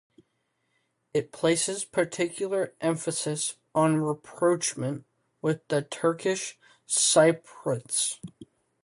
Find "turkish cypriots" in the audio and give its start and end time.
5.83-8.17